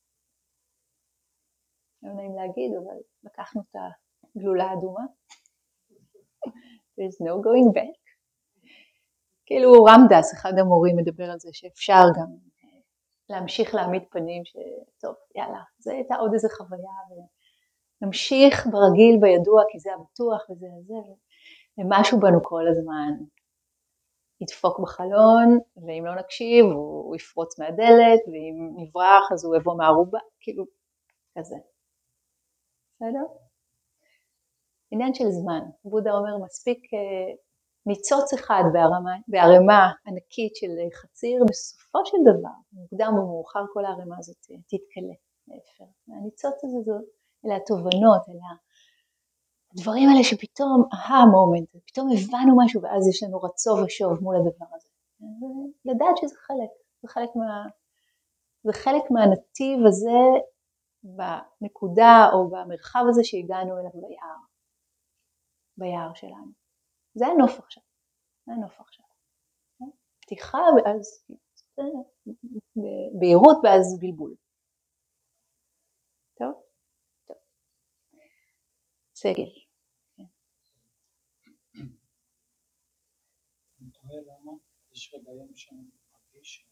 [2.03, 3.75] לא נעים להגיד, אבל לקחנו את
[4.35, 5.05] הגלולה האדומה.
[6.97, 7.99] There's no going back.
[9.45, 12.27] כאילו רמדס, אחד המורים, מדבר על זה שאפשר גם
[12.63, 12.79] אה,
[13.29, 16.97] להמשיך להעמיד פנים שטוב, יאללה, זה הייתה עוד איזה חוויה
[18.01, 20.93] ונמשיך ברגיל, בידוע, כי זה הבטוח וזה זה,
[21.77, 23.25] ומשהו בנו כל הזמן
[24.41, 30.65] ידפוק בחלון, ואם לא נקשיב הוא יפרוץ מהדלת, ואם נברח אז הוא יבוא מהערובה, כאילו,
[31.39, 31.55] כזה.
[32.95, 33.48] בסדר?
[34.91, 35.59] עניין של זמן.
[35.85, 37.33] בודה אומר מספיק אה,
[37.85, 38.63] ניצוץ אחד
[39.27, 45.15] בערימה ענקית של חציר, בסופו של דבר, מוקדם או מאוחר כל הערימה הזאת אה, תתכלה.
[46.07, 46.93] הניצוץ הזה, זו,
[47.45, 48.49] אלה התובנות, אלה
[49.73, 54.65] הדברים האלה שפתאום, אהה מומנט, פתאום הבנו משהו ואז יש לנו רצו ושוב מול הדבר
[54.75, 54.89] הזה.
[55.85, 56.69] לדעת שזה חלק,
[57.01, 57.65] זה חלק, מה,
[58.63, 60.19] זה חלק מהנתיב הזה
[61.03, 64.48] בנקודה או במרחב הזה שהגענו אליו ביער.
[65.79, 66.51] ביער שלנו.
[67.13, 67.83] זה הנוף עכשיו,
[68.45, 69.05] זה הנוף עכשיו.
[70.21, 71.25] פתיחה ואז
[73.19, 74.35] בהירות ואז בלבול.
[76.37, 76.63] טוב?
[77.27, 77.37] טוב.
[79.15, 79.51] סגל.
[83.81, 84.51] אני תוהה למה
[84.91, 85.81] יש רגעים שאני
[86.13, 86.67] מרגיש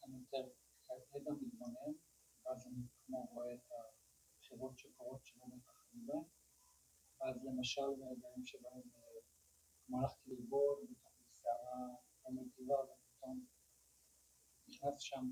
[0.00, 0.50] שאני יותר
[0.86, 1.92] כרגע מתבונן,
[2.44, 6.22] ואז אני כמו רואה את הבחירות שקורות שלא בהן,
[7.22, 8.80] אז למשל בימים שבהם
[9.86, 11.86] כמו הלכתי ללבוד בתוך סערה
[12.24, 13.44] לא מטיבה ופתאום
[14.68, 15.24] נכנס שם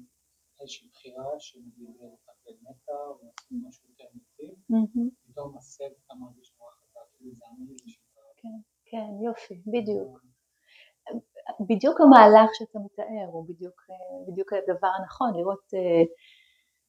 [0.60, 4.54] איזושהי בחירה שנגיד לתרגל מטה או לעשות משהו יותר מטיב,
[5.26, 7.78] פתאום הסב אתה מרגיש נורא חזק, כאילו זה עמיד
[8.36, 10.20] כן, כן, יופי, בדיוק.
[11.68, 13.82] בדיוק המהלך שאתה מתאר הוא בדיוק,
[14.28, 15.70] בדיוק הדבר הנכון, לראות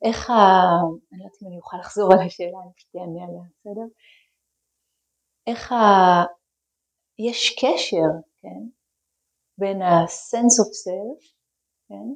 [0.06, 0.34] איך ה...
[1.12, 3.88] אני לא יודעת אם אני אוכל לחזור על השאלה, אני פשוט אענה עליה, בסדר?
[5.50, 5.76] איך ה...
[7.20, 8.10] יש קשר,
[8.42, 8.62] כן,
[9.58, 11.22] בין ה-sense of self,
[11.88, 12.10] כן,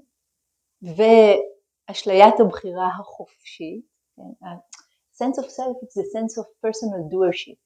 [0.96, 7.60] ואשליית הבחירה החופשית, כן, ה-sense of self it's the sense of personal doership,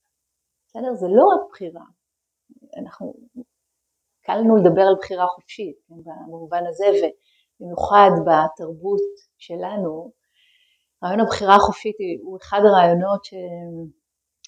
[0.67, 0.93] בסדר?
[0.93, 1.85] זה לא רק בחירה,
[2.79, 3.13] אנחנו,
[4.21, 5.95] קל לנו לדבר על בחירה חופשית, כן,
[6.27, 6.85] במובן הזה,
[7.59, 9.01] ובמיוחד בתרבות
[9.37, 10.11] שלנו,
[11.03, 13.23] רעיון הבחירה החופשית הוא אחד הרעיונות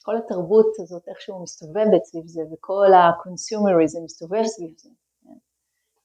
[0.10, 4.90] שכל התרבות הזאת איכשהו מסתובבת סביב זה וכל הקונסיומריזם מסתובב סביב זה.
[5.24, 5.38] כן?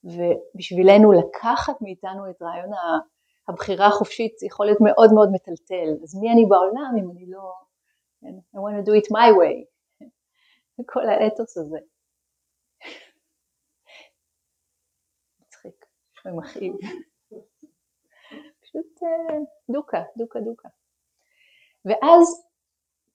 [0.04, 2.70] ובשבילנו לקחת מאיתנו את רעיון
[3.48, 6.02] הבחירה החופשית יכול להיות מאוד מאוד מטלטל.
[6.02, 7.52] אז מי אני בעולם אם אני לא...
[8.20, 8.34] כן?
[8.56, 9.64] I want to do it my way.
[10.92, 11.78] כל האתוס הזה.
[15.40, 15.86] מצחיק,
[16.26, 16.74] ומכאיב.
[18.62, 19.38] פשוט אה,
[19.70, 20.68] דוקה, דוקה, דוקה.
[21.84, 22.44] ואז,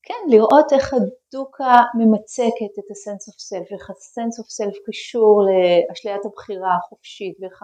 [0.03, 6.25] כן, לראות איך הדוקה ממצקת את ה-sense of self, איך ה-sense of self קשור לאשליית
[6.25, 7.59] הבחירה החופשית, ואיך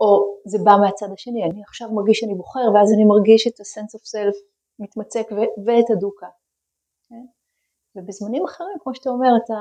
[0.00, 3.92] או זה בא מהצד השני, אני עכשיו מרגיש שאני בוחר ואז אני מרגיש את ה-sense
[3.98, 4.36] of self
[4.78, 5.26] מתמצק
[5.66, 6.26] ואת הדוקה.
[7.08, 7.24] כן?
[7.96, 9.54] ובזמנים אחרים, כמו שאתה אומר, אתה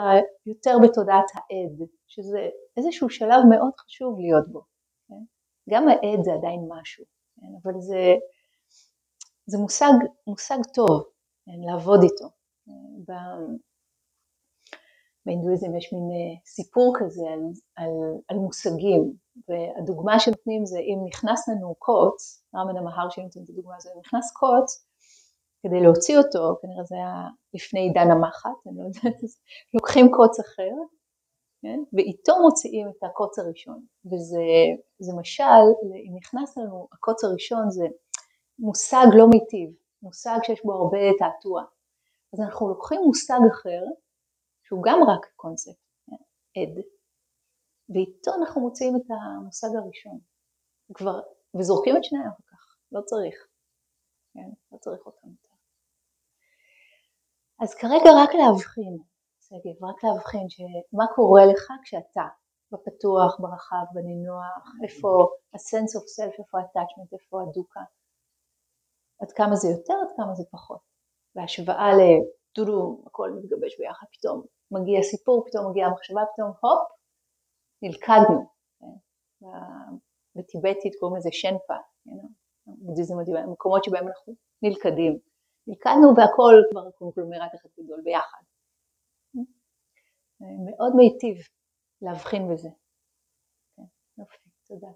[0.46, 4.62] יותר בתודעת העד, שזה איזשהו שלב מאוד חשוב להיות בו.
[5.08, 5.24] כן?
[5.70, 7.06] גם העד זה עדיין משהו,
[7.36, 7.48] כן?
[7.64, 8.16] אבל זה,
[9.46, 9.94] זה מושג,
[10.28, 11.15] מושג טוב?
[11.48, 12.26] לעבוד איתו.
[15.26, 17.40] בהינדואיזם יש מין אה, סיפור כזה על,
[17.76, 17.92] על,
[18.28, 19.14] על מושגים,
[19.48, 24.32] והדוגמה שנותנים זה אם נכנס לנו קוץ, רמנה מהר שנותן את הדוגמה הזו, אם נכנס
[24.32, 24.86] קוץ,
[25.64, 29.22] כדי להוציא אותו, כנראה זה היה לפני עידן המחט, אני לא יודעת,
[29.74, 30.76] לוקחים קוץ אחר,
[31.62, 31.80] כן?
[31.94, 35.66] ואיתו מוציאים את הקוץ הראשון, וזה משל,
[36.08, 37.86] אם נכנס לנו הקוץ הראשון זה
[38.60, 39.70] מושג לא מיטיב,
[40.02, 41.64] מושג שיש בו הרבה תעתוע,
[42.34, 43.84] אז אנחנו לוקחים מושג אחר,
[44.64, 45.86] שהוא גם רק קונספט?
[46.58, 46.84] עד,
[47.90, 50.20] ואיתו אנחנו מוציאים את המושג הראשון,
[50.94, 51.20] כבר,
[51.60, 53.48] וזורקים את שניהם אחר כך, לא צריך,
[54.34, 54.50] כן?
[54.72, 55.28] לא צריך אותם.
[57.64, 58.98] אז כרגע רק להבחין,
[59.42, 62.28] שגב, רק להבחין שמה קורה לך כשאתה
[62.72, 65.08] בפתוח, ברחב, בנינוח, איפה
[65.54, 67.84] ה-sense of self, איפה ה-attachment, איפה הדוקה,
[69.22, 70.80] עד כמה זה יותר, עד כמה זה פחות.
[71.36, 76.88] בהשוואה לדודו, הכל מתגבש ביחד, פתאום מגיע סיפור, פתאום מגיעה מחשבה, פתאום הופ,
[77.82, 78.56] נלכדנו.
[80.36, 81.74] בטיבטית קוראים לזה שנפה,
[83.52, 85.20] מקומות שבהם אנחנו נלכדים.
[85.68, 88.44] נלכדנו והכל כבר קונגלומרט אחד גדול ביחד.
[90.40, 91.38] מאוד מיטיב
[92.02, 92.70] להבחין בזה.
[93.76, 93.84] כן,
[94.18, 94.38] יופי,
[94.68, 94.92] תודה.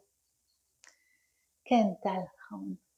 [1.65, 2.88] כן, טל, אחרון.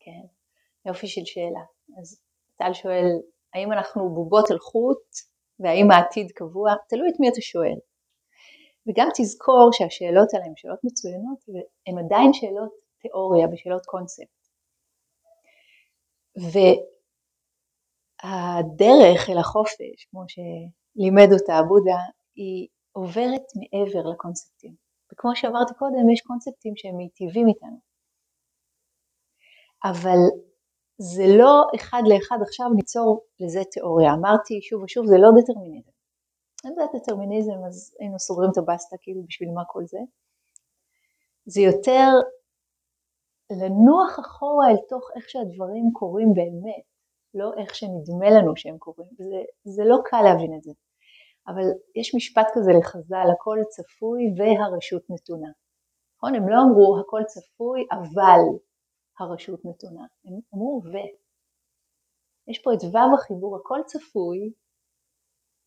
[0.00, 0.26] כן,
[0.86, 1.64] יופי של שאלה.
[2.00, 2.22] אז
[2.58, 3.06] טל שואל,
[3.54, 5.06] האם אנחנו בובות על חוט
[5.60, 6.74] והאם העתיד קבוע?
[6.88, 7.78] תלוי את מי אתה שואל.
[8.86, 14.36] וגם תזכור שהשאלות האלה הן שאלות מצוינות והן עדיין שאלות תיאוריה ושאלות קונספט.
[18.22, 22.00] והדרך אל החופש, כמו שלימד אותה בודה,
[22.36, 24.74] היא עוברת מעבר לקונספטים.
[25.12, 27.78] וכמו שאמרתי קודם, יש קונספטים שהם מיטיבים איתנו.
[29.84, 30.20] אבל
[30.98, 34.10] זה לא אחד לאחד עכשיו ניצור לזה תיאוריה.
[34.14, 35.95] אמרתי שוב ושוב, זה לא דטרמיניזם.
[36.66, 39.98] אין בעיית דטרמיניזם אז היינו סוגרים את הבסטה כאילו בשביל מה כל זה.
[41.46, 42.08] זה יותר
[43.50, 46.84] לנוח אחורה אל תוך איך שהדברים קורים באמת,
[47.34, 49.10] לא איך שנדמה לנו שהם קורים.
[49.18, 50.72] זה, זה לא קל להבין את זה.
[51.48, 51.62] אבל
[51.94, 55.50] יש משפט כזה לחז"ל, הכל צפוי והרשות נתונה.
[56.16, 56.34] נכון?
[56.34, 58.42] הם לא אמרו הכל צפוי אבל
[59.18, 60.90] הרשות נתונה, הם אמרו ו.
[62.50, 64.52] יש פה את ו' החיבור, הכל צפוי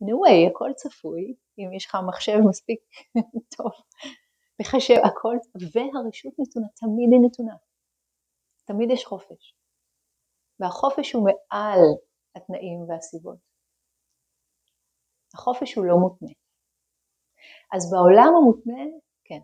[0.04, 2.80] in a way, הכל צפוי, אם יש לך מחשב מספיק
[3.58, 3.72] טוב
[4.60, 5.36] לחשב הכל,
[5.74, 7.56] והרשות נתונה, תמיד היא נתונה,
[8.66, 9.56] תמיד יש חופש,
[10.60, 11.80] והחופש הוא מעל
[12.36, 13.38] התנאים והסיבות.
[15.34, 16.30] החופש הוא לא מותנה.
[17.74, 18.84] אז בעולם המותנה,
[19.24, 19.40] כן,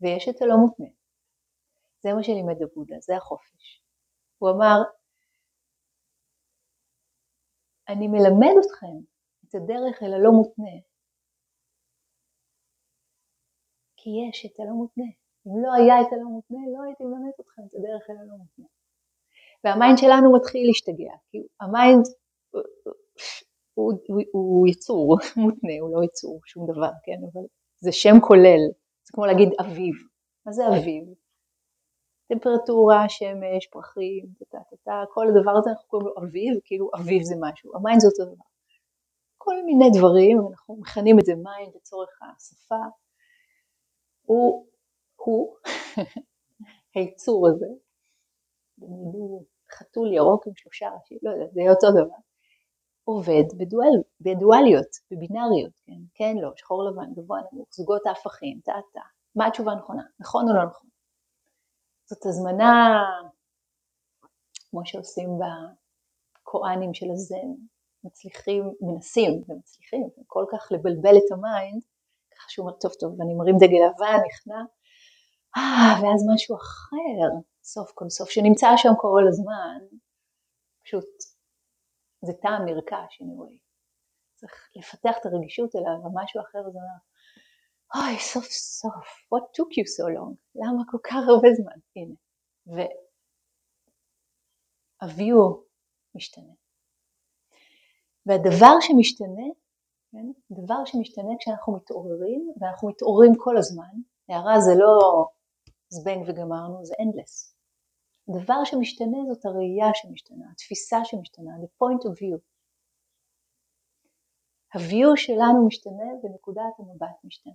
[0.00, 0.86] ויש את הלא מותנה.
[2.02, 3.82] זה מה שלימד הבודה, זה החופש.
[4.38, 4.78] הוא אמר,
[7.88, 9.15] אני מלמד אתכם את
[9.56, 10.76] הדרך אל הלא מותנה.
[13.96, 15.10] כי יש את הלא מותנה.
[15.46, 18.66] אם לא היה את הלא מותנה, לא הייתי מלמד אתכם את הדרך אל הלא מותנה.
[19.64, 22.04] וה mind שלנו מתחיל להשתגע, כי ה mind,
[23.74, 27.44] הוא, הוא, הוא יצור מותנה, הוא לא יצור שום דבר, כן, אבל
[27.80, 28.62] זה שם כולל,
[29.04, 29.94] זה כמו להגיד אביב,
[30.46, 31.04] מה זה אביב?
[32.28, 37.22] טמפרטורה, שמש, פרחים, טה טה טה, כל הדבר הזה אנחנו קוראים לו אביב, כאילו אביב
[37.22, 38.44] זה משהו, המיינד זה אותו דבר.
[39.46, 42.84] כל מיני דברים, אנחנו מכנים את זה מים לצורך השפה.
[44.22, 44.66] הוא,
[45.16, 45.56] הוא,
[46.94, 47.66] היצור הזה,
[49.72, 52.16] חתול ירוק עם שלושה ראשים, לא יודעת, זה אותו דבר,
[53.04, 59.00] עובד בדואל, בדואליות, בבינאריות, כן, כן, לא, שחור לבן, גבוה נמוך, זוגות ההפכים, טה טה,
[59.36, 60.88] מה התשובה הנכונה, נכון או לא נכון?
[62.04, 63.02] זאת הזמנה,
[64.70, 65.28] כמו שעושים
[66.42, 67.52] בקואנים של הזן,
[68.06, 71.82] מצליחים, מנסים ומצליחים כל כך לבלבל את ה mind,
[72.34, 74.60] ככה שהוא אומר, טוב טוב, אני מרים דגל לבן, נכנע,
[75.56, 77.28] אה, ואז משהו אחר,
[77.62, 79.78] סוף כל סוף, שנמצא שם כל הזמן,
[80.84, 81.04] פשוט
[82.24, 83.56] זה טעם נרכש, anyway.
[84.34, 86.98] צריך לפתח את הרגישות אליו, ומשהו אחר זה אומר,
[87.94, 90.34] אוי, סוף סוף, what took you so long?
[90.54, 91.78] למה כל כך הרבה זמן?
[91.96, 92.14] הנה.
[95.02, 95.62] והוויו
[96.14, 96.52] משתנה.
[98.26, 99.48] והדבר שמשתנה,
[100.12, 103.94] כן, דבר שמשתנה כשאנחנו מתעוררים, ואנחנו מתעוררים כל הזמן,
[104.28, 105.26] הערה זה לא
[105.88, 107.56] זבנג וגמרנו, זה endless.
[108.40, 112.38] דבר שמשתנה זאת הראייה שמשתנה, התפיסה שמשתנה, the point of view.
[114.74, 117.52] ה-view שלנו משתנה ונקודת המבט משתנה.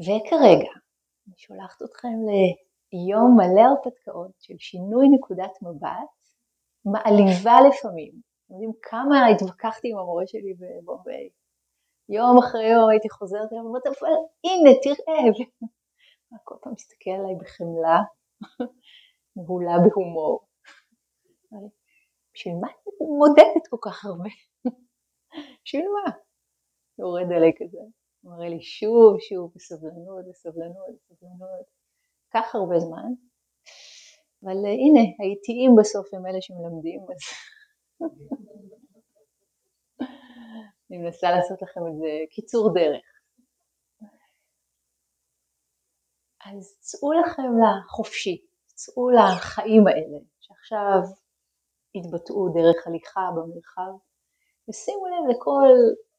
[0.00, 0.72] וכרגע
[1.26, 2.18] אני שולחת אתכם
[2.92, 6.16] ליום מלא הרפתקאות של שינוי נקודת מבט,
[6.84, 8.12] מעליבה לפעמים.
[8.46, 11.28] אתם יודעים כמה התווכחתי עם המורה שלי בבומביי.
[12.08, 14.12] יום אחרי יום הייתי חוזרת אליו ואומרת, אבל
[14.44, 15.46] הנה, תראה.
[16.44, 17.98] כל פעם מסתכל עליי בחמלה,
[19.36, 20.46] מהולה בהומור.
[22.34, 24.30] בשביל מה את מודדת כל כך הרבה?
[25.64, 26.12] בשביל מה?
[26.98, 27.78] יורד עליי כזה.
[28.24, 31.66] מראה לי שוב, שוב, בסבלנות, בסבלנות, בסבלנות.
[32.34, 33.08] כך הרבה זמן.
[34.42, 37.20] אבל uh, הנה, האיטיים בסוף הם אלה שמלמדים, אז
[40.90, 43.06] אני מנסה לעשות לכם את זה קיצור דרך.
[46.46, 50.98] אז צאו לכם לחופשי, צאו לחיים האלה, שעכשיו
[51.94, 53.92] יתבטאו דרך הליכה במרחב,
[54.68, 55.68] ושימו לב לכל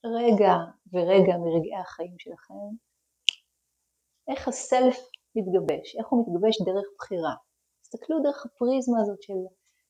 [0.05, 0.53] רגע
[0.93, 2.53] ורגע מרגעי החיים שלכם,
[4.27, 4.97] איך הסלף
[5.35, 7.35] מתגבש, איך הוא מתגבש דרך בחירה.
[7.81, 9.33] תסתכלו דרך הפריזמה הזאת של,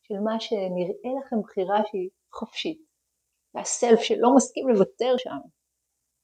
[0.07, 2.81] של מה שנראה לכם בחירה שהיא חופשית,
[3.53, 5.37] והסלף שלא מסכים לוותר שם.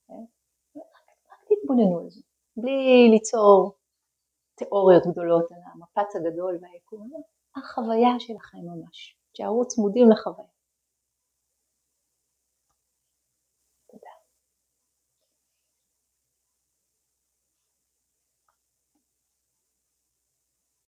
[0.08, 0.24] כן?
[1.32, 2.22] רק תתבוננו על זה,
[2.58, 3.78] בלי ליצור
[4.56, 7.12] תיאוריות גדולות על המפץ הגדול והיקום,
[7.56, 10.53] החוויה שלכם ממש, תשארו צמודים לחוויה.